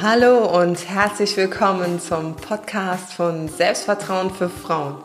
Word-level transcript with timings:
Hallo 0.00 0.60
und 0.60 0.88
herzlich 0.88 1.36
willkommen 1.36 2.00
zum 2.00 2.34
Podcast 2.36 3.12
von 3.12 3.48
Selbstvertrauen 3.48 4.30
für 4.30 4.48
Frauen. 4.48 4.96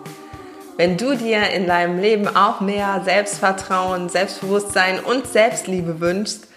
Wenn 0.78 0.98
du 0.98 1.16
dir 1.16 1.50
in 1.52 1.68
deinem 1.68 2.00
Leben 2.00 2.28
auch 2.28 2.62
mehr 2.62 3.02
Selbstvertrauen, 3.06 4.10
Selbstbewusstsein 4.10 5.00
und 5.00 5.28
Selbstliebe 5.28 6.00
wünschst, 6.00 6.48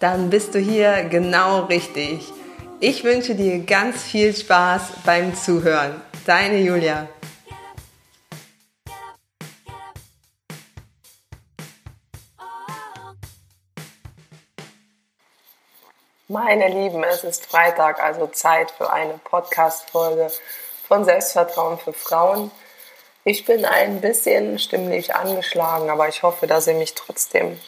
dann 0.00 0.30
bist 0.30 0.54
du 0.54 0.58
hier 0.58 1.04
genau 1.04 1.64
richtig. 1.64 2.32
Ich 2.80 3.04
wünsche 3.04 3.34
dir 3.34 3.60
ganz 3.60 4.02
viel 4.02 4.36
Spaß 4.36 4.82
beim 5.04 5.34
Zuhören. 5.34 6.00
Deine 6.26 6.60
Julia. 6.60 7.08
Meine 16.28 16.66
Lieben, 16.66 17.04
es 17.04 17.22
ist 17.22 17.46
Freitag, 17.46 18.02
also 18.02 18.26
Zeit 18.26 18.72
für 18.72 18.92
eine 18.92 19.16
Podcast-Folge 19.18 20.32
von 20.88 21.04
Selbstvertrauen 21.04 21.78
für 21.78 21.92
Frauen. 21.92 22.50
Ich 23.22 23.44
bin 23.44 23.64
ein 23.64 24.00
bisschen 24.00 24.58
stimmlich 24.58 25.14
angeschlagen, 25.14 25.88
aber 25.88 26.08
ich 26.08 26.24
hoffe, 26.24 26.48
dass 26.48 26.66
ihr 26.66 26.74
mich 26.74 26.96
trotzdem 26.96 27.60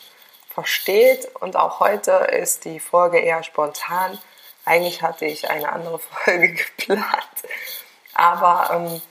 versteht. 0.49 1.33
Und 1.37 1.55
auch 1.55 1.79
heute 1.79 2.11
ist 2.11 2.65
die 2.65 2.81
Folge 2.81 3.21
eher 3.21 3.45
spontan. 3.45 4.19
Eigentlich 4.65 5.03
hatte 5.03 5.27
ich 5.27 5.49
eine 5.49 5.71
andere 5.71 5.99
Folge 6.25 6.55
geplant, 6.55 7.07
aber 8.15 8.71
ähm, 8.75 9.03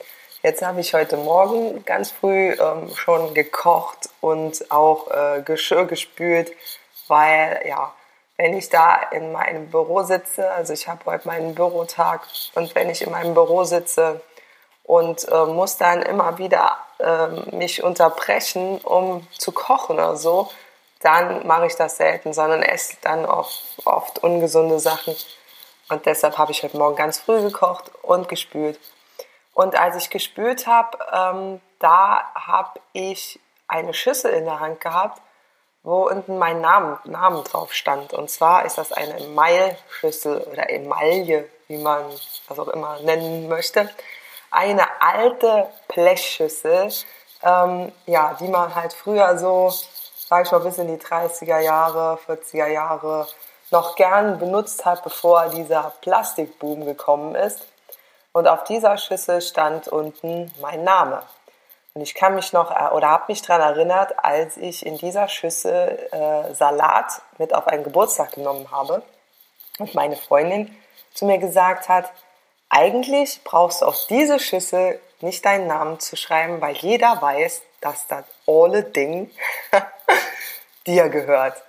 jetzt 0.42 0.60
habe 0.60 0.82
ich 0.82 0.92
heute 0.92 1.16
Morgen 1.16 1.86
ganz 1.86 2.10
früh 2.10 2.52
ähm, 2.52 2.94
schon 2.94 3.32
gekocht 3.32 4.10
und 4.20 4.70
auch 4.70 5.10
äh, 5.10 5.40
Geschirr 5.40 5.86
gespült, 5.86 6.52
weil 7.06 7.62
ja 7.66 7.94
wenn 8.38 8.56
ich 8.56 8.68
da 8.70 8.94
in 9.10 9.32
meinem 9.32 9.68
Büro 9.68 10.04
sitze, 10.04 10.48
also 10.52 10.72
ich 10.72 10.86
habe 10.88 11.04
heute 11.06 11.26
meinen 11.26 11.56
Bürotag 11.56 12.22
und 12.54 12.72
wenn 12.76 12.88
ich 12.88 13.02
in 13.02 13.10
meinem 13.10 13.34
Büro 13.34 13.64
sitze 13.64 14.20
und 14.84 15.28
äh, 15.28 15.44
muss 15.44 15.76
dann 15.76 16.02
immer 16.02 16.38
wieder 16.38 16.78
äh, 17.00 17.26
mich 17.54 17.82
unterbrechen, 17.82 18.78
um 18.78 19.26
zu 19.36 19.50
kochen 19.50 19.96
oder 19.96 20.16
so, 20.16 20.48
dann 21.00 21.46
mache 21.48 21.66
ich 21.66 21.74
das 21.74 21.96
selten, 21.96 22.32
sondern 22.32 22.62
esse 22.62 22.96
dann 23.02 23.26
oft, 23.26 23.60
oft 23.84 24.22
ungesunde 24.22 24.78
Sachen. 24.78 25.16
Und 25.88 26.06
deshalb 26.06 26.38
habe 26.38 26.52
ich 26.52 26.62
heute 26.62 26.78
Morgen 26.78 26.96
ganz 26.96 27.18
früh 27.18 27.42
gekocht 27.42 27.90
und 28.02 28.28
gespült. 28.28 28.78
Und 29.52 29.76
als 29.76 29.96
ich 29.96 30.10
gespült 30.10 30.68
habe, 30.68 30.96
ähm, 31.12 31.60
da 31.80 32.22
habe 32.34 32.78
ich 32.92 33.40
eine 33.66 33.94
Schüssel 33.94 34.32
in 34.32 34.44
der 34.44 34.60
Hand 34.60 34.80
gehabt 34.80 35.20
wo 35.82 36.08
unten 36.08 36.38
mein 36.38 36.60
Name, 36.60 36.98
Namen 37.04 37.44
drauf 37.44 37.72
stand. 37.72 38.12
Und 38.12 38.30
zwar 38.30 38.64
ist 38.64 38.78
das 38.78 38.92
eine 38.92 39.18
Emaille-Schüssel 39.18 40.40
oder 40.42 40.70
Emaille, 40.70 41.48
wie 41.68 41.78
man 41.78 42.04
das 42.48 42.58
auch 42.58 42.68
immer 42.68 42.98
nennen 43.00 43.48
möchte. 43.48 43.88
Eine 44.50 44.86
alte 45.00 45.68
Blechschüssel, 45.88 46.90
ähm, 47.42 47.92
ja, 48.06 48.36
die 48.40 48.48
man 48.48 48.74
halt 48.74 48.92
früher 48.92 49.38
so, 49.38 49.72
sag 50.16 50.46
ich 50.46 50.52
mal, 50.52 50.60
bis 50.60 50.78
in 50.78 50.88
die 50.88 51.02
30er 51.02 51.60
Jahre, 51.60 52.18
40er 52.26 52.66
Jahre 52.66 53.26
noch 53.70 53.96
gern 53.96 54.38
benutzt 54.38 54.84
hat, 54.84 55.04
bevor 55.04 55.48
dieser 55.48 55.92
Plastikboom 56.00 56.84
gekommen 56.84 57.34
ist. 57.34 57.66
Und 58.32 58.48
auf 58.48 58.64
dieser 58.64 58.96
Schüssel 58.98 59.40
stand 59.40 59.88
unten 59.88 60.52
mein 60.60 60.84
Name. 60.84 61.22
Und 61.98 62.02
ich 62.02 62.14
kann 62.14 62.36
mich 62.36 62.52
noch 62.52 62.70
äh, 62.70 62.94
oder 62.94 63.08
habe 63.08 63.24
mich 63.26 63.42
daran 63.42 63.74
erinnert, 63.74 64.24
als 64.24 64.56
ich 64.56 64.86
in 64.86 64.98
dieser 64.98 65.26
Schüssel 65.26 65.98
äh, 66.12 66.54
Salat 66.54 67.22
mit 67.38 67.52
auf 67.52 67.66
einen 67.66 67.82
Geburtstag 67.82 68.34
genommen 68.34 68.70
habe 68.70 69.02
und 69.80 69.96
meine 69.96 70.14
Freundin 70.14 70.72
zu 71.12 71.26
mir 71.26 71.38
gesagt 71.38 71.88
hat, 71.88 72.08
eigentlich 72.68 73.42
brauchst 73.42 73.82
du 73.82 73.86
auf 73.86 74.06
diese 74.08 74.38
Schüssel 74.38 75.00
nicht 75.20 75.44
deinen 75.44 75.66
Namen 75.66 75.98
zu 75.98 76.14
schreiben, 76.14 76.60
weil 76.60 76.76
jeder 76.76 77.20
weiß, 77.20 77.62
dass 77.80 78.06
das 78.06 78.22
alle 78.46 78.84
Ding 78.84 79.32
dir 80.86 81.08
gehört. 81.08 81.60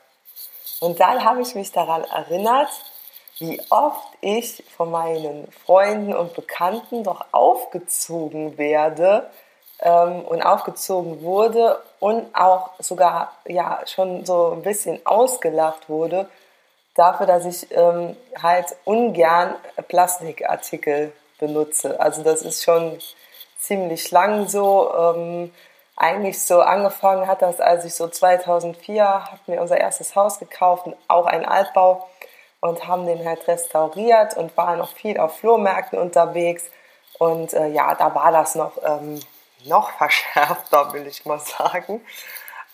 Und 0.79 0.99
dann 0.99 1.23
habe 1.23 1.41
ich 1.41 1.55
mich 1.55 1.71
daran 1.71 2.03
erinnert, 2.03 2.69
wie 3.39 3.59
oft 3.71 4.13
ich 4.21 4.63
von 4.77 4.91
meinen 4.91 5.51
Freunden 5.65 6.13
und 6.13 6.35
Bekannten 6.35 7.03
doch 7.03 7.25
aufgezogen 7.31 8.59
werde, 8.59 9.31
ähm, 9.81 10.21
und 10.21 10.41
aufgezogen 10.41 11.21
wurde 11.21 11.79
und 11.99 12.33
auch 12.35 12.71
sogar 12.79 13.33
ja 13.47 13.79
schon 13.85 14.25
so 14.25 14.51
ein 14.51 14.61
bisschen 14.61 15.05
ausgelacht 15.05 15.89
wurde 15.89 16.27
dafür, 16.95 17.25
dass 17.25 17.45
ich 17.45 17.71
ähm, 17.71 18.17
halt 18.41 18.75
ungern 18.83 19.55
Plastikartikel 19.87 21.13
benutze. 21.39 21.99
Also 21.99 22.23
das 22.23 22.41
ist 22.41 22.63
schon 22.63 22.99
ziemlich 23.57 24.11
lang 24.11 24.47
so. 24.47 24.93
Ähm, 24.93 25.53
eigentlich 25.95 26.41
so 26.41 26.61
angefangen 26.61 27.27
hat 27.27 27.41
das, 27.41 27.59
als 27.59 27.83
ich 27.83 27.93
so 27.93 28.07
2004 28.07 29.31
hatten 29.31 29.51
wir 29.51 29.61
unser 29.61 29.77
erstes 29.77 30.15
Haus 30.15 30.39
gekauft, 30.39 30.87
auch 31.09 31.25
ein 31.25 31.45
Altbau 31.45 32.07
und 32.61 32.87
haben 32.87 33.05
den 33.05 33.25
halt 33.25 33.47
restauriert 33.47 34.35
und 34.37 34.55
waren 34.55 34.79
noch 34.79 34.93
viel 34.93 35.17
auf 35.19 35.37
Flohmärkten 35.37 35.99
unterwegs. 35.99 36.65
Und 37.17 37.53
äh, 37.53 37.67
ja, 37.67 37.95
da 37.95 38.15
war 38.15 38.31
das 38.31 38.55
noch 38.55 38.73
ähm, 38.83 39.19
noch 39.65 39.91
verschärfter, 39.97 40.93
will 40.93 41.07
ich 41.07 41.25
mal 41.25 41.39
sagen. 41.39 42.05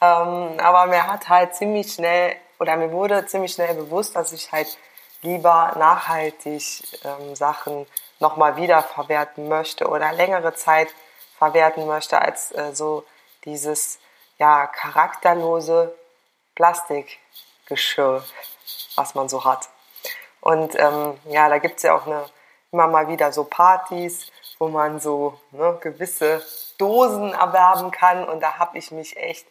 Ähm, 0.01 0.59
aber 0.59 0.87
mir 0.87 1.07
hat 1.07 1.29
halt 1.29 1.55
ziemlich 1.55 1.93
schnell, 1.93 2.35
oder 2.59 2.75
mir 2.77 2.91
wurde 2.91 3.25
ziemlich 3.25 3.53
schnell 3.53 3.73
bewusst, 3.75 4.15
dass 4.15 4.33
ich 4.33 4.51
halt 4.51 4.77
lieber 5.21 5.73
nachhaltig 5.77 6.83
ähm, 7.03 7.35
Sachen 7.35 7.87
nochmal 8.19 8.55
wiederverwerten 8.55 9.47
möchte 9.47 9.87
oder 9.87 10.11
längere 10.13 10.53
Zeit 10.53 10.89
verwerten 11.37 11.85
möchte, 11.87 12.21
als 12.21 12.51
äh, 12.51 12.73
so 12.73 13.05
dieses 13.43 13.99
ja, 14.37 14.67
charakterlose 14.67 15.95
Plastikgeschirr, 16.55 18.23
was 18.95 19.15
man 19.15 19.29
so 19.29 19.43
hat. 19.43 19.69
Und 20.41 20.75
ähm, 20.77 21.19
ja, 21.25 21.49
da 21.49 21.57
gibt 21.57 21.77
es 21.77 21.83
ja 21.83 21.95
auch 21.95 22.05
eine, 22.05 22.25
immer 22.71 22.87
mal 22.87 23.07
wieder 23.07 23.31
so 23.31 23.45
Partys, 23.45 24.31
wo 24.59 24.67
man 24.67 24.99
so 24.99 25.39
ne, 25.51 25.77
gewisse 25.81 26.45
Dosen 26.77 27.33
erwerben 27.33 27.91
kann. 27.91 28.27
Und 28.27 28.41
da 28.41 28.57
habe 28.57 28.77
ich 28.77 28.91
mich 28.91 29.17
echt 29.17 29.47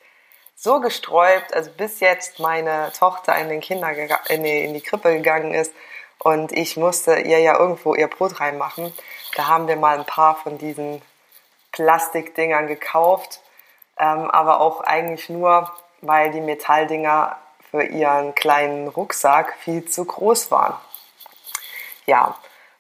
so 0.57 0.81
gesträubt, 0.81 1.53
also 1.53 1.71
bis 1.71 2.01
jetzt 2.01 2.39
meine 2.39 2.93
Tochter 2.97 3.37
in 3.39 3.49
den 3.49 3.61
Kindergarten, 3.61 4.33
in 4.33 4.45
die, 4.45 4.65
in 4.65 4.75
die 4.75 4.81
Krippe 4.81 5.12
gegangen 5.12 5.53
ist 5.53 5.73
und 6.19 6.53
ich 6.53 6.77
musste 6.77 7.19
ihr 7.19 7.41
ja 7.41 7.59
irgendwo 7.59 7.95
ihr 7.95 8.09
Brot 8.09 8.41
reinmachen. 8.41 8.93
Da 9.37 9.49
haben 9.49 9.69
wir 9.69 9.77
mal 9.77 9.99
ein 9.99 10.07
paar 10.07 10.37
von 10.37 10.59
diesen 10.59 11.03
Plastikdingern 11.73 12.67
gekauft, 12.67 13.41
ähm, 13.99 14.31
aber 14.31 14.61
auch 14.61 14.81
eigentlich 14.81 15.29
nur, 15.29 15.71
weil 16.01 16.31
die 16.31 16.41
Metalldinger 16.41 17.37
für 17.71 17.83
ihren 17.83 18.34
kleinen 18.34 18.89
Rucksack 18.89 19.57
viel 19.61 19.84
zu 19.84 20.05
groß 20.05 20.51
waren. 20.51 20.77
Ja, 22.07 22.37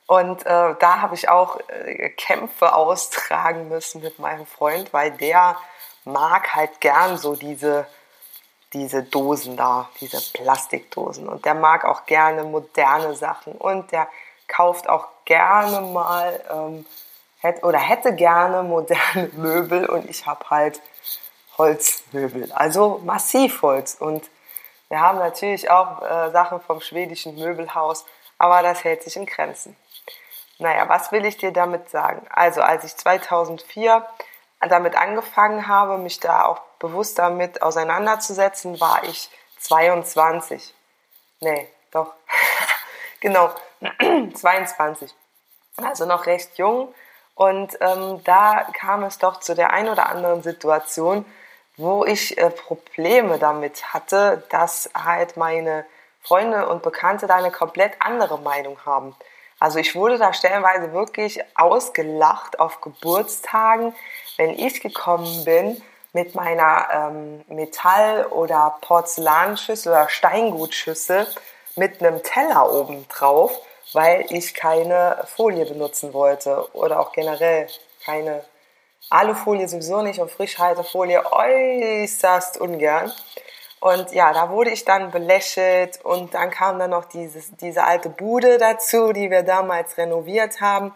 und 0.06 0.44
äh, 0.44 0.74
da 0.78 1.00
habe 1.00 1.14
ich 1.14 1.28
auch 1.28 1.58
äh, 1.68 2.10
Kämpfe 2.10 2.74
austragen 2.74 3.68
müssen 3.68 4.02
mit 4.02 4.18
meinem 4.18 4.46
Freund, 4.46 4.92
weil 4.92 5.12
der 5.12 5.56
mag 6.04 6.54
halt 6.54 6.80
gern 6.80 7.16
so 7.16 7.34
diese, 7.36 7.86
diese 8.74 9.02
Dosen 9.02 9.56
da, 9.56 9.88
diese 10.00 10.20
Plastikdosen. 10.32 11.26
Und 11.26 11.46
der 11.46 11.54
mag 11.54 11.86
auch 11.86 12.04
gerne 12.04 12.44
moderne 12.44 13.14
Sachen. 13.14 13.54
Und 13.54 13.92
der 13.92 14.08
kauft 14.46 14.90
auch 14.90 15.08
gerne 15.24 15.80
mal 15.80 16.38
ähm, 16.50 16.86
hätte, 17.38 17.64
oder 17.64 17.78
hätte 17.78 18.14
gerne 18.14 18.62
moderne 18.62 19.30
Möbel. 19.36 19.86
Und 19.86 20.10
ich 20.10 20.26
habe 20.26 20.50
halt 20.50 20.82
Holzmöbel, 21.56 22.52
also 22.52 23.00
Massivholz. 23.04 23.94
Und 23.94 24.28
wir 24.90 25.00
haben 25.00 25.18
natürlich 25.18 25.70
auch 25.70 26.02
äh, 26.02 26.30
Sachen 26.30 26.60
vom 26.60 26.82
schwedischen 26.82 27.36
Möbelhaus, 27.36 28.04
aber 28.36 28.62
das 28.62 28.84
hält 28.84 29.02
sich 29.02 29.16
in 29.16 29.24
Grenzen. 29.24 29.74
Naja, 30.58 30.88
was 30.88 31.10
will 31.12 31.24
ich 31.24 31.36
dir 31.36 31.52
damit 31.52 31.90
sagen? 31.90 32.26
Also, 32.30 32.62
als 32.62 32.84
ich 32.84 32.96
2004 32.96 34.06
damit 34.68 34.96
angefangen 34.96 35.68
habe, 35.68 35.98
mich 35.98 36.20
da 36.20 36.44
auch 36.44 36.60
bewusst 36.78 37.18
damit 37.18 37.62
auseinanderzusetzen, 37.62 38.80
war 38.80 39.02
ich 39.04 39.30
22. 39.58 40.74
Nee, 41.40 41.68
doch. 41.90 42.12
genau, 43.20 43.50
22. 44.34 45.14
Also 45.76 46.06
noch 46.06 46.26
recht 46.26 46.56
jung. 46.56 46.94
Und 47.34 47.76
ähm, 47.80 48.22
da 48.24 48.66
kam 48.78 49.02
es 49.02 49.18
doch 49.18 49.40
zu 49.40 49.54
der 49.54 49.70
ein 49.70 49.88
oder 49.88 50.08
anderen 50.08 50.42
Situation, 50.42 51.24
wo 51.76 52.04
ich 52.04 52.38
äh, 52.38 52.50
Probleme 52.50 53.38
damit 53.38 53.92
hatte, 53.92 54.44
dass 54.50 54.90
halt 54.94 55.36
meine 55.36 55.84
Freunde 56.22 56.68
und 56.68 56.82
Bekannte 56.82 57.26
da 57.26 57.34
eine 57.34 57.50
komplett 57.50 57.94
andere 57.98 58.38
Meinung 58.38 58.78
haben. 58.86 59.16
Also 59.64 59.78
ich 59.78 59.94
wurde 59.94 60.18
da 60.18 60.34
stellenweise 60.34 60.92
wirklich 60.92 61.40
ausgelacht 61.54 62.60
auf 62.60 62.82
Geburtstagen, 62.82 63.94
wenn 64.36 64.50
ich 64.50 64.82
gekommen 64.82 65.42
bin 65.46 65.80
mit 66.12 66.34
meiner 66.34 66.86
ähm, 66.92 67.42
Metall- 67.48 68.26
oder 68.26 68.76
Porzellanschüssel 68.82 69.90
oder 69.90 70.10
Steingutschüssel 70.10 71.26
mit 71.76 72.02
einem 72.02 72.22
Teller 72.22 72.74
oben 72.74 73.08
drauf, 73.08 73.58
weil 73.94 74.26
ich 74.28 74.52
keine 74.52 75.24
Folie 75.34 75.64
benutzen 75.64 76.12
wollte 76.12 76.68
oder 76.74 77.00
auch 77.00 77.12
generell 77.12 77.66
keine 78.04 78.44
Alufolie 79.08 79.66
sowieso 79.66 80.02
nicht 80.02 80.20
und 80.20 80.30
Frischhaltefolie 80.30 81.24
äußerst 81.24 82.60
ungern. 82.60 83.10
Und 83.84 84.12
ja, 84.12 84.32
da 84.32 84.48
wurde 84.48 84.70
ich 84.70 84.86
dann 84.86 85.10
belächelt 85.10 86.02
und 86.02 86.32
dann 86.32 86.50
kam 86.50 86.78
dann 86.78 86.88
noch 86.88 87.04
dieses, 87.04 87.54
diese 87.56 87.84
alte 87.84 88.08
Bude 88.08 88.56
dazu, 88.56 89.12
die 89.12 89.30
wir 89.30 89.42
damals 89.42 89.98
renoviert 89.98 90.62
haben. 90.62 90.94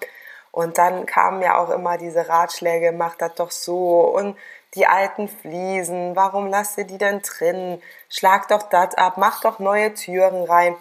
Und 0.52 0.78
dann 0.78 1.04
kamen 1.04 1.42
ja 1.42 1.58
auch 1.58 1.68
immer 1.68 1.98
diese 1.98 2.30
Ratschläge, 2.30 2.92
mach 2.92 3.14
das 3.16 3.34
doch 3.34 3.50
so 3.50 4.00
und 4.00 4.38
die 4.74 4.86
alten 4.86 5.28
Fliesen, 5.28 6.16
warum 6.16 6.46
lasst 6.46 6.78
ihr 6.78 6.84
die 6.84 6.96
denn 6.96 7.20
drin? 7.20 7.82
Schlag 8.08 8.48
doch 8.48 8.62
das 8.62 8.94
ab, 8.94 9.18
mach 9.18 9.42
doch 9.42 9.58
neue 9.58 9.92
Türen 9.92 10.44
rein. 10.44 10.74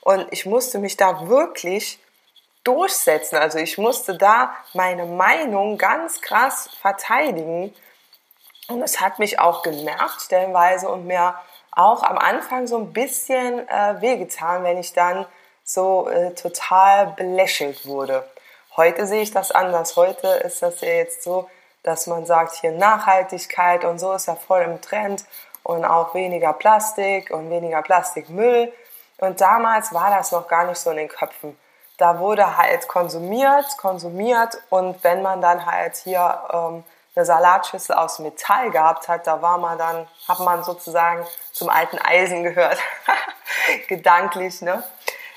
Und 0.00 0.28
ich 0.30 0.46
musste 0.46 0.78
mich 0.78 0.96
da 0.96 1.28
wirklich 1.28 1.98
durchsetzen. 2.64 3.36
Also 3.36 3.58
ich 3.58 3.76
musste 3.76 4.16
da 4.16 4.54
meine 4.72 5.04
Meinung 5.04 5.76
ganz 5.76 6.22
krass 6.22 6.70
verteidigen. 6.80 7.74
Und 8.70 8.82
es 8.82 9.00
hat 9.00 9.18
mich 9.18 9.40
auch 9.40 9.62
genervt 9.62 10.22
stellenweise 10.22 10.88
und 10.88 11.06
mir 11.06 11.34
auch 11.72 12.04
am 12.04 12.18
Anfang 12.18 12.68
so 12.68 12.78
ein 12.78 12.92
bisschen 12.92 13.68
äh, 13.68 14.00
wehgetan, 14.00 14.62
wenn 14.62 14.78
ich 14.78 14.92
dann 14.92 15.26
so 15.64 16.08
äh, 16.08 16.34
total 16.34 17.08
belächelt 17.08 17.84
wurde. 17.86 18.28
Heute 18.76 19.06
sehe 19.06 19.22
ich 19.22 19.32
das 19.32 19.50
anders. 19.50 19.96
Heute 19.96 20.28
ist 20.28 20.62
das 20.62 20.80
ja 20.80 20.88
jetzt 20.88 21.22
so, 21.24 21.50
dass 21.82 22.06
man 22.06 22.26
sagt, 22.26 22.54
hier 22.54 22.72
Nachhaltigkeit 22.72 23.84
und 23.84 23.98
so 23.98 24.12
ist 24.12 24.26
ja 24.26 24.36
voll 24.36 24.62
im 24.62 24.80
Trend 24.80 25.24
und 25.64 25.84
auch 25.84 26.14
weniger 26.14 26.52
Plastik 26.52 27.30
und 27.30 27.50
weniger 27.50 27.82
Plastikmüll. 27.82 28.72
Und 29.18 29.40
damals 29.40 29.92
war 29.92 30.10
das 30.10 30.30
noch 30.32 30.46
gar 30.46 30.66
nicht 30.66 30.78
so 30.78 30.90
in 30.90 30.96
den 30.96 31.08
Köpfen. 31.08 31.58
Da 31.98 32.18
wurde 32.18 32.56
halt 32.56 32.86
konsumiert, 32.88 33.66
konsumiert 33.78 34.62
und 34.70 35.02
wenn 35.02 35.22
man 35.22 35.42
dann 35.42 35.66
halt 35.66 35.96
hier 35.96 36.40
ähm, 36.52 36.84
eine 37.20 37.26
Salatschüssel 37.26 37.94
aus 37.94 38.18
Metall 38.18 38.70
gehabt 38.70 39.08
hat, 39.08 39.26
da 39.26 39.42
war 39.42 39.58
man 39.58 39.76
dann, 39.76 40.08
hat 40.26 40.40
man 40.40 40.64
sozusagen 40.64 41.26
zum 41.52 41.68
alten 41.68 41.98
Eisen 41.98 42.42
gehört. 42.42 42.78
Gedanklich, 43.88 44.62
ne? 44.62 44.82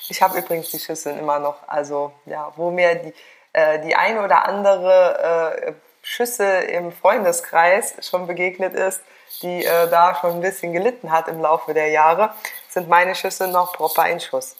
Ich 0.07 0.21
habe 0.21 0.37
übrigens 0.37 0.69
die 0.71 0.79
Schüsseln 0.79 1.19
immer 1.19 1.39
noch. 1.39 1.57
Also, 1.67 2.13
ja, 2.25 2.51
wo 2.55 2.71
mir 2.71 2.95
die, 2.95 3.13
äh, 3.53 3.79
die 3.79 3.95
eine 3.95 4.23
oder 4.23 4.45
andere 4.45 5.57
äh, 5.67 5.73
Schüssel 6.01 6.63
im 6.63 6.91
Freundeskreis 6.91 7.95
schon 8.01 8.27
begegnet 8.27 8.73
ist, 8.73 9.01
die 9.41 9.65
äh, 9.65 9.89
da 9.89 10.15
schon 10.15 10.31
ein 10.31 10.41
bisschen 10.41 10.71
gelitten 10.71 11.11
hat 11.11 11.27
im 11.27 11.41
Laufe 11.41 11.73
der 11.73 11.89
Jahre, 11.89 12.33
sind 12.69 12.87
meine 12.87 13.15
Schüssel 13.15 13.49
noch 13.49 13.73
proper 13.73 14.07
in 14.07 14.19
Schuss. 14.19 14.55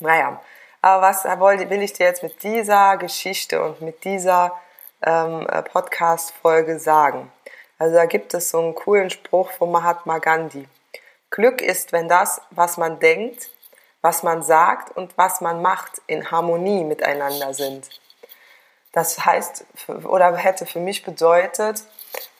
Naja, 0.00 0.40
aber 0.82 1.02
was 1.02 1.24
will 1.24 1.82
ich 1.82 1.94
dir 1.94 2.06
jetzt 2.06 2.22
mit 2.22 2.42
dieser 2.42 2.98
Geschichte 2.98 3.62
und 3.62 3.80
mit 3.80 4.04
dieser 4.04 4.52
ähm, 5.02 5.46
äh, 5.48 5.62
Podcast-Folge 5.62 6.78
sagen. 6.78 7.30
Also 7.78 7.94
da 7.94 8.06
gibt 8.06 8.34
es 8.34 8.50
so 8.50 8.58
einen 8.58 8.74
coolen 8.74 9.10
Spruch 9.10 9.50
von 9.50 9.70
Mahatma 9.70 10.18
Gandhi. 10.18 10.66
Glück 11.30 11.60
ist, 11.60 11.92
wenn 11.92 12.08
das, 12.08 12.40
was 12.50 12.76
man 12.76 12.98
denkt, 12.98 13.50
was 14.00 14.22
man 14.22 14.42
sagt 14.42 14.96
und 14.96 15.18
was 15.18 15.40
man 15.40 15.62
macht, 15.62 16.00
in 16.06 16.30
Harmonie 16.30 16.84
miteinander 16.84 17.52
sind. 17.52 17.88
Das 18.92 19.24
heißt, 19.24 19.66
oder 20.04 20.34
hätte 20.36 20.64
für 20.64 20.78
mich 20.78 21.04
bedeutet, 21.04 21.84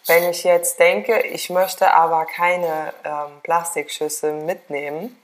wenn 0.07 0.23
ich 0.31 0.45
jetzt 0.45 0.79
denke, 0.79 1.21
ich 1.21 1.51
möchte 1.51 1.93
aber 1.93 2.25
keine 2.25 2.95
ähm, 3.05 3.41
Plastikschüssel 3.43 4.33
mitnehmen 4.33 5.21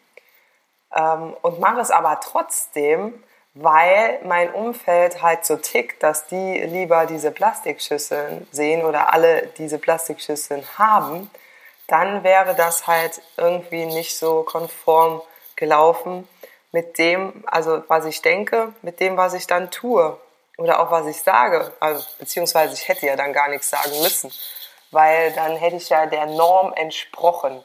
ähm, 0.94 1.34
und 1.40 1.60
mache 1.60 1.80
es 1.80 1.90
aber 1.90 2.20
trotzdem, 2.20 3.22
weil 3.54 4.18
mein 4.24 4.52
Umfeld 4.52 5.22
halt 5.22 5.44
so 5.44 5.56
tickt, 5.56 6.02
dass 6.02 6.26
die 6.26 6.58
lieber 6.58 7.06
diese 7.06 7.30
Plastikschüsseln 7.30 8.46
sehen 8.50 8.84
oder 8.84 9.12
alle 9.12 9.48
diese 9.58 9.78
Plastikschüsseln 9.78 10.66
haben, 10.78 11.30
dann 11.86 12.24
wäre 12.24 12.54
das 12.54 12.86
halt 12.86 13.20
irgendwie 13.36 13.84
nicht 13.84 14.16
so 14.16 14.42
konform 14.42 15.20
gelaufen 15.56 16.26
mit 16.72 16.96
dem, 16.96 17.44
also 17.46 17.82
was 17.88 18.06
ich 18.06 18.22
denke, 18.22 18.72
mit 18.80 18.98
dem, 19.00 19.18
was 19.18 19.34
ich 19.34 19.46
dann 19.46 19.70
tue 19.70 20.18
oder 20.56 20.80
auch 20.80 20.90
was 20.90 21.06
ich 21.06 21.20
sage. 21.22 21.72
Also, 21.80 22.06
beziehungsweise 22.18 22.72
ich 22.74 22.88
hätte 22.88 23.06
ja 23.06 23.16
dann 23.16 23.34
gar 23.34 23.48
nichts 23.48 23.68
sagen 23.68 24.00
müssen, 24.02 24.32
weil 24.90 25.32
dann 25.32 25.56
hätte 25.56 25.76
ich 25.76 25.90
ja 25.90 26.06
der 26.06 26.26
Norm 26.26 26.72
entsprochen. 26.72 27.62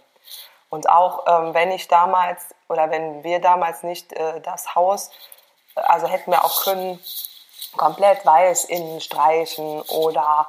Und 0.69 0.89
auch 0.89 1.25
ähm, 1.27 1.53
wenn 1.53 1.71
ich 1.71 1.87
damals 1.87 2.53
oder 2.67 2.91
wenn 2.91 3.23
wir 3.23 3.39
damals 3.39 3.83
nicht 3.83 4.11
äh, 4.11 4.41
das 4.41 4.75
Haus 4.75 5.11
also 5.85 6.07
hätten 6.07 6.31
wir 6.31 6.43
auch 6.43 6.63
können 6.63 6.99
komplett 7.75 8.25
weiß 8.25 8.65
innen 8.65 9.01
streichen 9.01 9.81
oder 9.83 10.47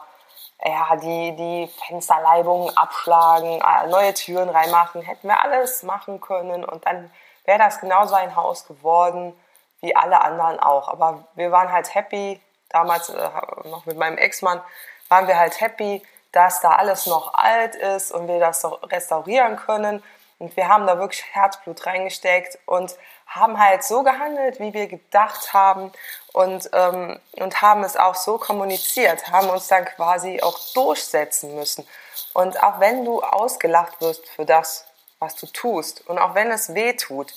ja, 0.64 0.96
die, 0.96 1.36
die 1.36 1.70
Fensterleibungen 1.86 2.76
abschlagen, 2.76 3.60
äh, 3.60 3.86
neue 3.88 4.12
Türen 4.14 4.48
reinmachen, 4.48 5.02
hätten 5.02 5.28
wir 5.28 5.40
alles 5.42 5.82
machen 5.84 6.20
können 6.20 6.64
und 6.64 6.84
dann 6.84 7.10
wäre 7.44 7.58
das 7.58 7.80
genauso 7.80 8.14
ein 8.14 8.34
Haus 8.34 8.66
geworden 8.66 9.38
wie 9.80 9.94
alle 9.94 10.20
anderen 10.20 10.58
auch. 10.58 10.88
Aber 10.88 11.24
wir 11.34 11.52
waren 11.52 11.70
halt 11.70 11.94
happy, 11.94 12.40
damals 12.70 13.08
äh, 13.08 13.30
noch 13.64 13.86
mit 13.86 13.96
meinem 13.96 14.18
Ex-Mann, 14.18 14.60
waren 15.08 15.28
wir 15.28 15.38
halt 15.38 15.60
happy, 15.60 16.02
dass 16.32 16.60
da 16.60 16.72
alles 16.72 17.06
noch 17.06 17.34
alt 17.34 17.74
ist 17.74 18.10
und 18.10 18.28
wir 18.28 18.40
das 18.40 18.64
restaurieren 18.82 19.56
können. 19.56 20.02
Und 20.38 20.56
wir 20.56 20.68
haben 20.68 20.86
da 20.86 20.98
wirklich 20.98 21.24
Herzblut 21.32 21.84
reingesteckt 21.84 22.58
und 22.66 22.94
haben 23.26 23.58
halt 23.58 23.82
so 23.82 24.02
gehandelt, 24.02 24.60
wie 24.60 24.72
wir 24.72 24.86
gedacht 24.86 25.52
haben 25.52 25.92
und, 26.32 26.70
ähm, 26.72 27.20
und 27.32 27.60
haben 27.60 27.82
es 27.84 27.96
auch 27.96 28.14
so 28.14 28.38
kommuniziert, 28.38 29.30
haben 29.30 29.50
uns 29.50 29.66
dann 29.66 29.84
quasi 29.84 30.40
auch 30.40 30.58
durchsetzen 30.74 31.54
müssen. 31.56 31.86
Und 32.34 32.62
auch 32.62 32.80
wenn 32.80 33.04
du 33.04 33.22
ausgelacht 33.22 34.00
wirst 34.00 34.28
für 34.28 34.46
das, 34.46 34.86
was 35.18 35.34
du 35.34 35.46
tust 35.46 36.06
und 36.08 36.18
auch 36.18 36.34
wenn 36.34 36.50
es 36.50 36.74
weh 36.74 36.92
tut, 36.94 37.34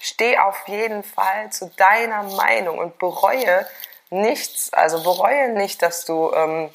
steh 0.00 0.38
auf 0.38 0.68
jeden 0.68 1.02
Fall 1.02 1.50
zu 1.50 1.70
deiner 1.76 2.24
Meinung 2.24 2.78
und 2.78 2.98
bereue 2.98 3.66
nichts, 4.10 4.72
also 4.72 5.02
bereue 5.02 5.48
nicht, 5.50 5.80
dass 5.80 6.04
du, 6.04 6.30
ähm, 6.34 6.70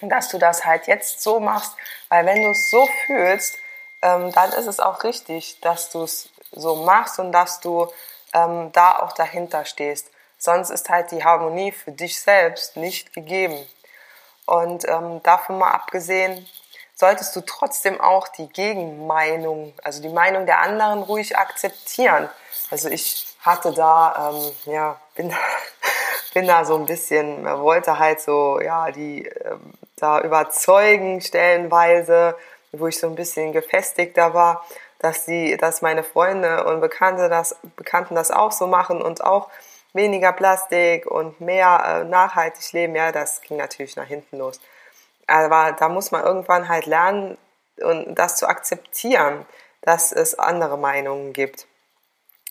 dass 0.00 0.30
du 0.30 0.38
das 0.38 0.64
halt 0.64 0.86
jetzt 0.86 1.20
so 1.20 1.40
machst, 1.40 1.76
weil 2.08 2.24
wenn 2.24 2.42
du 2.42 2.50
es 2.50 2.70
so 2.70 2.88
fühlst, 3.06 3.56
ähm, 4.02 4.32
dann 4.32 4.52
ist 4.52 4.66
es 4.66 4.80
auch 4.80 5.04
richtig, 5.04 5.60
dass 5.60 5.90
du 5.90 6.04
es 6.04 6.30
so 6.52 6.76
machst 6.76 7.18
und 7.18 7.32
dass 7.32 7.60
du 7.60 7.88
ähm, 8.32 8.70
da 8.72 8.98
auch 9.00 9.12
dahinter 9.12 9.64
stehst. 9.64 10.10
Sonst 10.38 10.70
ist 10.70 10.88
halt 10.88 11.10
die 11.10 11.22
Harmonie 11.22 11.72
für 11.72 11.92
dich 11.92 12.20
selbst 12.20 12.76
nicht 12.76 13.12
gegeben. 13.12 13.66
Und 14.46 14.88
ähm, 14.88 15.22
davon 15.22 15.58
mal 15.58 15.70
abgesehen, 15.70 16.48
solltest 16.94 17.36
du 17.36 17.40
trotzdem 17.42 18.00
auch 18.00 18.28
die 18.28 18.48
Gegenmeinung, 18.48 19.74
also 19.84 20.02
die 20.02 20.08
Meinung 20.08 20.46
der 20.46 20.60
anderen 20.60 21.02
ruhig 21.02 21.36
akzeptieren. 21.36 22.28
Also 22.70 22.88
ich 22.88 23.26
hatte 23.40 23.72
da, 23.72 24.32
ähm, 24.32 24.72
ja, 24.72 25.00
bin, 25.14 25.34
bin 26.34 26.46
da 26.46 26.64
so 26.64 26.76
ein 26.76 26.86
bisschen, 26.86 27.44
wollte 27.44 27.98
halt 27.98 28.20
so, 28.20 28.60
ja, 28.60 28.90
die 28.90 29.26
ähm, 29.26 29.74
da 29.96 30.20
überzeugen 30.20 31.20
stellenweise, 31.20 32.36
wo 32.72 32.86
ich 32.86 32.98
so 32.98 33.06
ein 33.06 33.14
bisschen 33.14 33.52
gefestigter 33.52 34.34
war 34.34 34.64
dass 35.00 35.24
die, 35.24 35.56
dass 35.56 35.82
meine 35.82 36.04
Freunde 36.04 36.64
und 36.64 36.80
Bekannte 36.80 37.28
das, 37.28 37.56
Bekannten 37.74 38.14
das 38.14 38.30
auch 38.30 38.52
so 38.52 38.66
machen 38.66 39.02
und 39.02 39.24
auch 39.24 39.48
weniger 39.94 40.32
Plastik 40.32 41.06
und 41.06 41.40
mehr 41.40 42.02
äh, 42.02 42.04
nachhaltig 42.04 42.72
leben, 42.72 42.94
ja, 42.94 43.10
das 43.10 43.40
ging 43.40 43.56
natürlich 43.56 43.96
nach 43.96 44.06
hinten 44.06 44.38
los. 44.38 44.60
Aber 45.26 45.72
da 45.72 45.88
muss 45.88 46.10
man 46.10 46.22
irgendwann 46.22 46.68
halt 46.68 46.86
lernen 46.86 47.38
und 47.82 48.14
das 48.14 48.36
zu 48.36 48.46
akzeptieren, 48.46 49.46
dass 49.80 50.12
es 50.12 50.38
andere 50.38 50.76
Meinungen 50.76 51.32
gibt. 51.32 51.66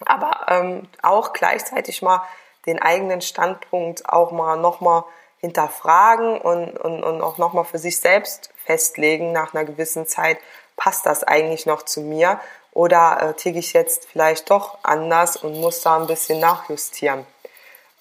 Aber 0.05 0.47
ähm, 0.47 0.89
auch 1.03 1.33
gleichzeitig 1.33 2.01
mal 2.01 2.23
den 2.65 2.81
eigenen 2.81 3.21
Standpunkt 3.21 4.09
auch 4.09 4.31
mal 4.31 4.57
nochmal 4.57 5.03
hinterfragen 5.39 6.39
und, 6.39 6.77
und, 6.77 7.03
und 7.03 7.21
auch 7.21 7.37
nochmal 7.37 7.65
für 7.65 7.79
sich 7.79 7.99
selbst 7.99 8.51
festlegen 8.65 9.31
nach 9.31 9.53
einer 9.53 9.65
gewissen 9.65 10.05
Zeit, 10.05 10.37
passt 10.75 11.05
das 11.05 11.23
eigentlich 11.23 11.65
noch 11.65 11.83
zu 11.83 12.01
mir 12.01 12.39
oder 12.71 13.17
äh, 13.21 13.33
ticke 13.33 13.59
ich 13.59 13.73
jetzt 13.73 14.05
vielleicht 14.05 14.49
doch 14.49 14.77
anders 14.83 15.37
und 15.37 15.59
muss 15.59 15.81
da 15.81 15.97
ein 15.97 16.07
bisschen 16.07 16.39
nachjustieren. 16.39 17.25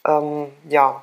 Ähm, 0.06 0.52
ja. 0.68 1.02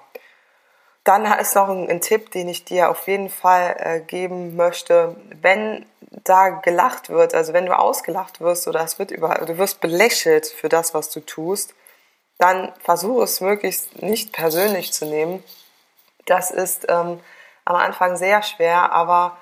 Dann 1.03 1.25
ist 1.39 1.55
noch 1.55 1.69
ein, 1.69 1.89
ein, 1.89 2.01
Tipp, 2.01 2.31
den 2.31 2.49
ich 2.49 2.65
dir 2.65 2.89
auf 2.89 3.07
jeden 3.07 3.29
Fall 3.29 3.75
äh, 3.79 3.99
geben 3.99 4.55
möchte. 4.55 5.15
Wenn 5.41 5.85
da 6.23 6.49
gelacht 6.49 7.09
wird, 7.09 7.35
also 7.35 7.53
wenn 7.53 7.65
du 7.65 7.77
ausgelacht 7.77 8.41
wirst 8.41 8.67
oder 8.67 8.81
es 8.81 8.97
wird 8.97 9.11
über, 9.11 9.35
du 9.35 9.57
wirst 9.57 9.81
belächelt 9.81 10.47
für 10.47 10.69
das, 10.69 10.93
was 10.93 11.09
du 11.09 11.19
tust, 11.19 11.75
dann 12.37 12.73
versuche 12.79 13.23
es 13.23 13.41
möglichst 13.41 14.01
nicht 14.01 14.33
persönlich 14.33 14.93
zu 14.93 15.05
nehmen. 15.05 15.43
Das 16.25 16.51
ist 16.51 16.85
ähm, 16.89 17.19
am 17.65 17.75
Anfang 17.75 18.17
sehr 18.17 18.41
schwer, 18.43 18.91
aber 18.91 19.37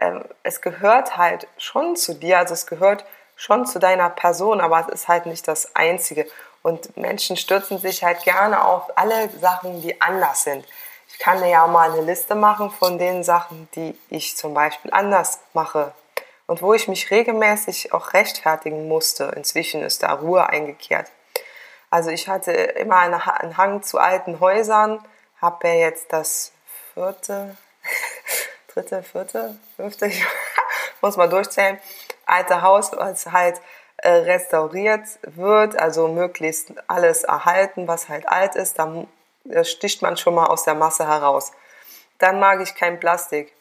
ähm, 0.00 0.24
es 0.42 0.60
gehört 0.60 1.16
halt 1.16 1.48
schon 1.58 1.96
zu 1.96 2.14
dir, 2.14 2.38
also 2.38 2.54
es 2.54 2.66
gehört 2.66 3.04
schon 3.36 3.66
zu 3.66 3.78
deiner 3.78 4.10
Person, 4.10 4.60
aber 4.60 4.80
es 4.80 4.88
ist 4.88 5.08
halt 5.08 5.26
nicht 5.26 5.46
das 5.46 5.74
Einzige. 5.74 6.26
Und 6.62 6.96
Menschen 6.96 7.36
stürzen 7.36 7.78
sich 7.78 8.02
halt 8.02 8.24
gerne 8.24 8.64
auf 8.64 8.96
alle 8.96 9.30
Sachen, 9.38 9.80
die 9.80 10.00
anders 10.00 10.42
sind. 10.42 10.66
Ich 11.08 11.18
kann 11.18 11.38
dir 11.38 11.48
ja 11.48 11.66
mal 11.66 11.90
eine 11.90 12.02
Liste 12.02 12.34
machen 12.34 12.70
von 12.70 12.98
den 12.98 13.24
Sachen, 13.24 13.68
die 13.74 13.98
ich 14.10 14.36
zum 14.36 14.54
Beispiel 14.54 14.92
anders 14.92 15.40
mache 15.54 15.92
und 16.46 16.62
wo 16.62 16.74
ich 16.74 16.88
mich 16.88 17.10
regelmäßig 17.10 17.92
auch 17.92 18.12
rechtfertigen 18.12 18.88
musste. 18.88 19.32
Inzwischen 19.36 19.82
ist 19.82 20.02
da 20.02 20.12
Ruhe 20.12 20.48
eingekehrt. 20.48 21.10
Also 21.90 22.10
ich 22.10 22.28
hatte 22.28 22.52
immer 22.52 22.98
einen 22.98 23.56
Hang 23.56 23.82
zu 23.82 23.98
alten 23.98 24.40
Häusern, 24.40 25.00
habe 25.40 25.68
ja 25.68 25.74
jetzt 25.74 26.12
das 26.12 26.52
vierte, 26.94 27.56
dritte, 28.72 29.02
vierte, 29.02 29.58
fünfte, 29.76 30.10
muss 31.00 31.16
man 31.16 31.30
durchzählen, 31.30 31.78
alte 32.26 32.62
Haus, 32.62 32.92
was 32.92 33.26
halt 33.26 33.60
äh, 33.98 34.10
restauriert 34.10 35.06
wird, 35.22 35.76
also 35.78 36.08
möglichst 36.08 36.72
alles 36.86 37.24
erhalten, 37.24 37.88
was 37.88 38.08
halt 38.08 38.28
alt 38.28 38.54
ist, 38.54 38.78
dann 38.78 39.08
sticht 39.62 40.02
man 40.02 40.16
schon 40.16 40.34
mal 40.34 40.46
aus 40.46 40.64
der 40.64 40.74
Masse 40.74 41.06
heraus. 41.06 41.52
Dann 42.18 42.38
mag 42.38 42.60
ich 42.60 42.74
kein 42.74 43.00
Plastik. 43.00 43.52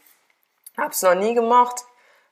Hab's 0.78 1.02
noch 1.02 1.16
nie 1.16 1.34
gemacht 1.34 1.86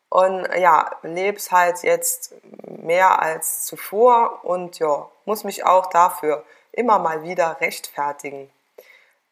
und 0.10 0.48
ja, 0.56 0.92
leb's 1.02 1.52
halt 1.52 1.84
jetzt 1.84 2.36
mehr 2.68 3.22
als 3.22 3.66
zuvor 3.66 4.44
und 4.44 4.78
ja, 4.80 5.10
muss 5.26 5.44
mich 5.44 5.66
auch 5.66 5.88
dafür 5.88 6.44
immer 6.72 7.00
mal 7.00 7.24
wieder 7.24 7.60
rechtfertigen. 7.60 8.52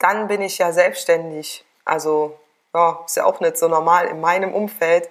Dann 0.03 0.27
bin 0.27 0.41
ich 0.41 0.57
ja 0.57 0.73
selbstständig, 0.73 1.63
also 1.85 2.37
ja, 2.73 2.99
ist 3.05 3.15
ja 3.15 3.23
auch 3.23 3.39
nicht 3.39 3.57
so 3.57 3.69
normal. 3.69 4.07
In 4.07 4.19
meinem 4.19 4.53
Umfeld 4.53 5.09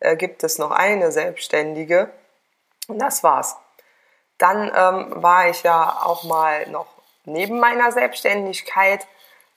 äh, 0.00 0.16
gibt 0.16 0.44
es 0.44 0.58
noch 0.58 0.70
eine 0.70 1.12
Selbstständige. 1.12 2.10
Und 2.86 2.98
das 2.98 3.24
war's. 3.24 3.56
Dann 4.36 4.70
ähm, 4.76 5.22
war 5.22 5.48
ich 5.48 5.62
ja 5.62 5.98
auch 6.02 6.24
mal 6.24 6.68
noch 6.68 6.88
neben 7.24 7.58
meiner 7.58 7.90
Selbstständigkeit. 7.90 9.06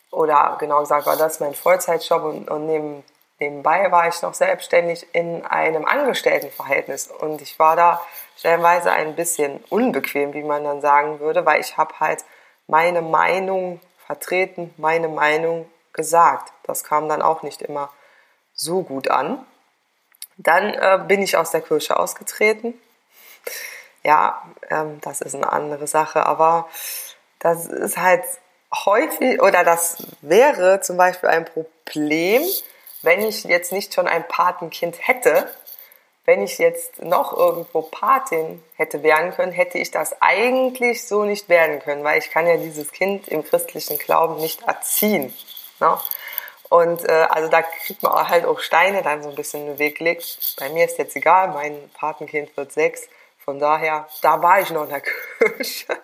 Oder 0.10 0.56
genau 0.58 0.80
gesagt 0.80 1.06
war 1.06 1.18
das 1.18 1.42
mein 1.42 1.54
Vollzeitjob. 1.54 2.24
Und, 2.24 2.50
und 2.50 2.66
neben, 2.68 3.04
nebenbei 3.40 3.92
war 3.92 4.08
ich 4.08 4.22
noch 4.22 4.36
selbstständig 4.36 5.06
in 5.12 5.46
einem 5.46 5.84
Angestelltenverhältnis. 5.84 7.08
Und 7.08 7.42
ich 7.42 7.60
war 7.60 7.76
da 7.76 8.02
stellenweise 8.38 8.90
ein 8.94 9.18
bisschen 9.18 9.62
unbequem, 9.70 10.34
wie 10.34 10.44
man 10.44 10.64
dann 10.64 10.80
sagen 10.80 11.20
würde, 11.20 11.46
weil 11.46 11.60
ich 11.60 11.76
habe 11.76 12.00
halt 12.00 12.24
meine 12.68 13.02
Meinung 13.02 13.82
vertreten, 14.08 14.74
meine 14.78 15.10
Meinung 15.10 15.70
gesagt. 15.94 16.54
Das 16.64 16.84
kam 16.84 17.08
dann 17.10 17.22
auch 17.22 17.44
nicht 17.44 17.62
immer 17.62 17.92
so 18.54 18.82
gut 18.82 19.10
an. 19.10 19.46
Dann 20.38 20.74
äh, 20.74 21.00
bin 21.08 21.22
ich 21.22 21.38
aus 21.38 21.52
der 21.52 21.62
Kirche 21.62 22.00
ausgetreten. 22.00 22.74
Ja, 24.04 24.42
ähm, 24.70 25.00
das 25.02 25.22
ist 25.22 25.36
eine 25.36 25.52
andere 25.52 25.88
Sache, 25.88 26.26
aber 26.26 26.70
das 27.40 27.66
ist 27.66 27.98
halt 27.98 28.24
häufig 28.86 29.42
oder 29.42 29.64
das 29.64 29.98
wäre 30.22 30.80
zum 30.82 30.98
Beispiel 30.98 31.30
ein 31.30 31.46
Problem, 31.46 32.44
wenn 33.02 33.22
ich 33.22 33.44
jetzt 33.44 33.72
nicht 33.72 33.94
schon 33.94 34.08
ein 34.08 34.28
Patenkind 34.28 35.06
hätte. 35.06 35.50
Wenn 36.28 36.42
ich 36.42 36.58
jetzt 36.58 37.02
noch 37.02 37.32
irgendwo 37.32 37.84
Patin 37.84 38.62
hätte 38.76 39.02
werden 39.02 39.32
können, 39.32 39.54
hätte 39.54 39.78
ich 39.78 39.92
das 39.92 40.22
eigentlich 40.22 41.08
so 41.08 41.24
nicht 41.24 41.48
werden 41.48 41.80
können, 41.80 42.04
weil 42.04 42.20
ich 42.20 42.32
kann 42.32 42.46
ja 42.46 42.58
dieses 42.58 42.92
Kind 42.92 43.30
im 43.30 43.46
christlichen 43.46 43.98
Glauben 43.98 44.36
nicht 44.42 44.62
erziehen. 44.64 45.34
Ne? 45.80 45.98
Und 46.68 47.08
äh, 47.08 47.28
also 47.30 47.50
da 47.50 47.62
kriegt 47.62 48.04
man 48.04 48.28
halt 48.28 48.46
auch 48.46 48.60
Steine 48.60 49.04
dann 49.04 49.24
so 49.24 49.30
ein 49.30 49.36
bisschen 49.36 49.62
in 49.62 49.68
den 49.68 49.80
Weg 49.80 50.00
gelegt. 50.00 50.56
Bei 50.60 50.68
mir 50.68 50.84
ist 50.84 50.98
jetzt 50.98 51.16
egal, 51.16 51.48
mein 51.48 51.90
Patenkind 51.94 52.58
wird 52.58 52.74
sechs. 52.74 53.08
Von 53.46 53.60
daher, 53.60 54.06
da 54.22 54.42
war 54.44 54.60
ich 54.60 54.70
noch 54.72 54.84
in 54.84 54.90
der 54.90 55.02
Kirche. 55.38 55.98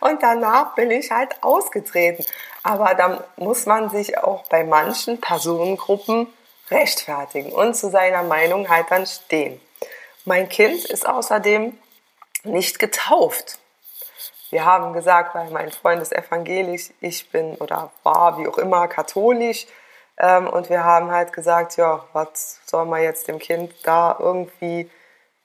Und 0.00 0.22
danach 0.22 0.74
bin 0.74 0.90
ich 0.90 1.10
halt 1.10 1.34
ausgetreten. 1.42 2.24
Aber 2.62 2.94
da 2.94 3.24
muss 3.36 3.66
man 3.66 3.90
sich 3.90 4.16
auch 4.16 4.48
bei 4.48 4.64
manchen 4.64 5.20
Personengruppen 5.20 6.28
rechtfertigen 6.70 7.52
und 7.52 7.74
zu 7.74 7.90
seiner 7.90 8.22
Meinung 8.22 8.68
halt 8.68 8.86
dann 8.90 9.06
stehen. 9.06 9.60
Mein 10.24 10.48
Kind 10.48 10.84
ist 10.84 11.08
außerdem 11.08 11.76
nicht 12.44 12.78
getauft. 12.78 13.58
Wir 14.50 14.64
haben 14.64 14.92
gesagt, 14.92 15.34
weil 15.34 15.50
mein 15.50 15.70
Freund 15.70 16.02
ist 16.02 16.12
evangelisch, 16.12 16.90
ich 17.00 17.30
bin 17.30 17.54
oder 17.56 17.92
war, 18.02 18.38
wie 18.38 18.48
auch 18.48 18.58
immer, 18.58 18.88
katholisch. 18.88 19.66
Ähm, 20.18 20.48
und 20.48 20.68
wir 20.68 20.84
haben 20.84 21.10
halt 21.10 21.32
gesagt, 21.32 21.76
ja, 21.76 22.04
was 22.12 22.60
soll 22.66 22.84
man 22.84 23.02
jetzt 23.02 23.28
dem 23.28 23.38
Kind 23.38 23.72
da 23.84 24.16
irgendwie 24.18 24.90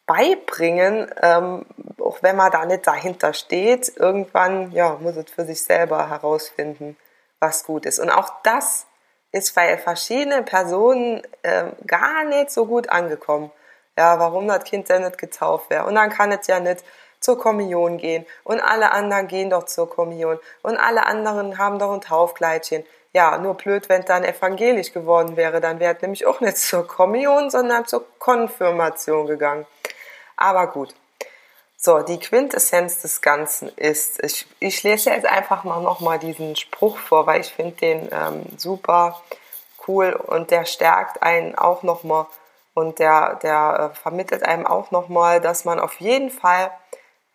beibringen, 0.08 1.10
ähm, 1.22 1.66
auch 2.00 2.22
wenn 2.22 2.36
man 2.36 2.52
da 2.52 2.66
nicht 2.66 2.86
dahinter 2.86 3.34
steht. 3.34 3.96
Irgendwann, 3.96 4.72
ja, 4.72 4.98
muss 5.00 5.16
es 5.16 5.30
für 5.30 5.46
sich 5.46 5.64
selber 5.64 6.10
herausfinden, 6.10 6.98
was 7.40 7.64
gut 7.64 7.86
ist. 7.86 8.00
Und 8.00 8.10
auch 8.10 8.32
das 8.44 8.86
ist 9.36 9.54
bei 9.54 9.78
verschiedenen 9.78 10.46
Personen 10.46 11.22
ähm, 11.44 11.74
gar 11.86 12.24
nicht 12.24 12.52
so 12.52 12.66
gut 12.66 12.90
angekommen. 12.90 13.52
Ja, 13.98 14.18
warum 14.18 14.48
das 14.48 14.64
Kind 14.64 14.88
denn 14.88 15.04
nicht 15.04 15.18
getauft 15.18 15.70
wäre. 15.70 15.86
Und 15.86 15.96
dann 15.96 16.10
kann 16.10 16.32
es 16.32 16.48
ja 16.48 16.62
nicht 16.62 16.86
zur 17.20 17.38
Kommunion 17.38 17.98
gehen. 17.98 18.26
Und 18.46 18.62
alle 18.62 18.92
anderen 18.92 19.28
gehen 19.28 19.50
doch 19.50 19.66
zur 19.66 19.90
Kommunion. 19.90 20.40
Und 20.64 20.78
alle 20.78 21.06
anderen 21.06 21.58
haben 21.58 21.80
doch 21.80 21.92
ein 21.92 22.00
Taufkleidchen. 22.00 22.86
Ja, 23.12 23.38
nur 23.38 23.56
blöd, 23.56 23.90
wenn 23.90 24.06
dann 24.06 24.24
evangelisch 24.24 24.94
geworden 24.94 25.36
wäre, 25.36 25.60
dann 25.60 25.82
wäre 25.82 25.98
nämlich 26.02 26.26
auch 26.26 26.40
nicht 26.40 26.58
zur 26.58 26.88
Kommunion, 26.88 27.50
sondern 27.50 27.86
zur 27.86 28.06
Konfirmation 28.20 29.28
gegangen. 29.28 29.66
Aber 30.38 30.68
gut. 30.68 30.94
So, 31.86 32.00
die 32.00 32.18
Quintessenz 32.18 33.04
des 33.04 33.22
Ganzen 33.22 33.70
ist, 33.76 34.20
ich, 34.24 34.48
ich 34.60 34.82
lese 34.82 35.12
jetzt 35.12 35.28
einfach 35.28 35.64
mal 35.66 35.84
nochmal 35.84 36.18
diesen 36.18 36.56
Spruch 36.56 36.98
vor, 36.98 37.28
weil 37.28 37.42
ich 37.42 37.54
finde 37.54 37.76
den 37.76 38.10
ähm, 38.12 38.44
super 38.58 39.22
cool 39.88 40.14
und 40.14 40.50
der 40.50 40.66
stärkt 40.66 41.22
einen 41.22 41.54
auch 41.54 41.84
nochmal 41.84 42.26
und 42.74 42.98
der, 42.98 43.36
der 43.36 43.92
äh, 43.94 43.96
vermittelt 43.96 44.42
einem 44.42 44.66
auch 44.66 44.90
nochmal, 44.90 45.40
dass 45.40 45.64
man 45.64 45.80
auf 45.80 46.00
jeden 46.00 46.32
Fall 46.32 46.72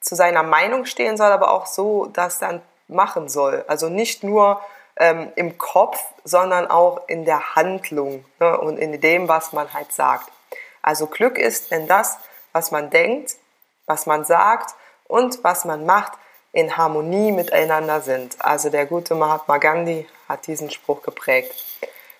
zu 0.01 0.17
seiner 0.17 0.43
Meinung 0.43 0.85
stehen 0.85 1.17
soll, 1.17 1.31
aber 1.31 1.53
auch 1.53 1.67
so 1.67 2.07
das 2.07 2.41
dann 2.41 2.61
machen 2.89 3.29
soll. 3.29 3.65
Also 3.69 3.89
nicht 3.89 4.25
nur 4.25 4.61
ähm, 4.97 5.31
im 5.37 5.59
Kopf, 5.59 6.03
sondern 6.25 6.67
auch 6.67 7.07
in 7.07 7.25
der 7.25 7.55
Handlung 7.55 8.25
ne, 8.41 8.59
und 8.59 8.79
in 8.79 9.01
dem, 9.01 9.29
was 9.29 9.53
man 9.53 9.73
halt 9.73 9.93
sagt. 9.93 10.29
Also 10.83 11.07
Glück 11.07 11.39
ist, 11.39 11.71
wenn 11.71 11.87
das, 11.87 12.19
was 12.53 12.73
man 12.73 12.91
denkt, 12.91 13.37
was 13.91 14.07
man 14.07 14.25
sagt 14.25 14.77
und 15.09 15.43
was 15.43 15.65
man 15.65 15.85
macht, 15.85 16.13
in 16.53 16.77
Harmonie 16.77 17.33
miteinander 17.33 18.01
sind. 18.01 18.37
Also 18.39 18.71
der 18.71 18.87
gute 18.87 19.17
Mahatma 19.17 19.59
Gandhi 19.59 20.07
hat 20.29 20.47
diesen 20.47 20.71
Spruch 20.71 21.03
geprägt. 21.03 21.53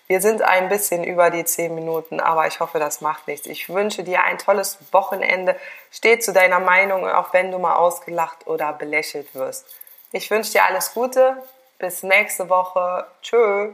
Wir 0.07 0.19
sind 0.19 0.41
ein 0.41 0.67
bisschen 0.67 1.05
über 1.05 1.29
die 1.29 1.45
zehn 1.45 1.73
Minuten, 1.73 2.19
aber 2.19 2.45
ich 2.45 2.59
hoffe, 2.59 2.79
das 2.79 2.99
macht 2.99 3.27
nichts. 3.27 3.47
Ich 3.47 3.69
wünsche 3.69 4.03
dir 4.03 4.23
ein 4.25 4.37
tolles 4.37 4.79
Wochenende. 4.91 5.55
Steh 5.89 6.19
zu 6.19 6.33
deiner 6.33 6.59
Meinung, 6.59 7.07
auch 7.07 7.31
wenn 7.31 7.51
du 7.51 7.59
mal 7.59 7.77
ausgelacht 7.77 8.45
oder 8.45 8.73
belächelt 8.73 9.33
wirst. 9.33 9.65
Ich 10.11 10.29
wünsche 10.29 10.51
dir 10.51 10.65
alles 10.65 10.93
Gute. 10.93 11.41
Bis 11.79 12.03
nächste 12.03 12.49
Woche. 12.49 13.07
Tschö. 13.21 13.71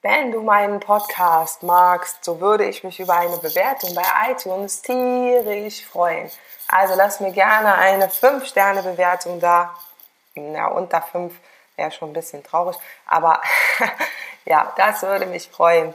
Wenn 0.00 0.30
du 0.30 0.42
meinen 0.42 0.78
Podcast 0.78 1.64
magst, 1.64 2.24
so 2.24 2.40
würde 2.40 2.64
ich 2.64 2.84
mich 2.84 3.00
über 3.00 3.14
eine 3.14 3.36
Bewertung 3.38 3.96
bei 3.96 4.04
iTunes 4.30 4.80
tierisch 4.80 5.84
freuen. 5.84 6.30
Also 6.68 6.94
lass 6.94 7.18
mir 7.18 7.32
gerne 7.32 7.74
eine 7.74 8.06
5-Sterne-Bewertung 8.06 9.40
da. 9.40 9.74
Ja, 10.36 10.68
unter 10.68 11.02
5 11.02 11.34
wäre 11.74 11.90
schon 11.90 12.10
ein 12.10 12.12
bisschen 12.12 12.44
traurig, 12.44 12.76
aber 13.06 13.40
ja, 14.44 14.72
das 14.76 15.02
würde 15.02 15.26
mich 15.26 15.48
freuen. 15.48 15.92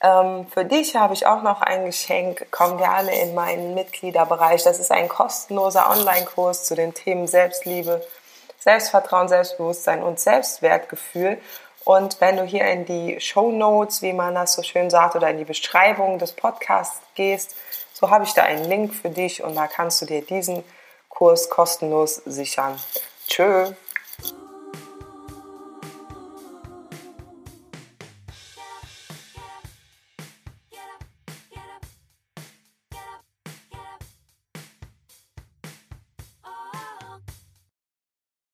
Ähm, 0.00 0.48
für 0.52 0.64
dich 0.64 0.96
habe 0.96 1.14
ich 1.14 1.24
auch 1.24 1.42
noch 1.42 1.60
ein 1.60 1.86
Geschenk. 1.86 2.48
Komm 2.50 2.76
gerne 2.76 3.16
in 3.20 3.36
meinen 3.36 3.74
Mitgliederbereich. 3.74 4.64
Das 4.64 4.80
ist 4.80 4.90
ein 4.90 5.08
kostenloser 5.08 5.88
Online-Kurs 5.90 6.64
zu 6.64 6.74
den 6.74 6.92
Themen 6.92 7.28
Selbstliebe, 7.28 8.04
Selbstvertrauen, 8.58 9.28
Selbstbewusstsein 9.28 10.02
und 10.02 10.18
Selbstwertgefühl. 10.18 11.40
Und 11.84 12.20
wenn 12.20 12.36
du 12.36 12.44
hier 12.44 12.66
in 12.66 12.86
die 12.86 13.20
Show 13.20 13.52
Notes, 13.52 14.00
wie 14.00 14.14
man 14.14 14.34
das 14.34 14.54
so 14.54 14.62
schön 14.62 14.88
sagt, 14.88 15.16
oder 15.16 15.28
in 15.28 15.38
die 15.38 15.44
Beschreibung 15.44 16.18
des 16.18 16.32
Podcasts 16.32 17.00
gehst, 17.14 17.54
so 17.92 18.10
habe 18.10 18.24
ich 18.24 18.32
da 18.32 18.42
einen 18.42 18.64
Link 18.64 18.94
für 18.94 19.10
dich 19.10 19.42
und 19.42 19.54
da 19.54 19.66
kannst 19.66 20.00
du 20.00 20.06
dir 20.06 20.22
diesen 20.22 20.64
Kurs 21.08 21.50
kostenlos 21.50 22.16
sichern. 22.24 22.78
Tschö. 23.28 23.72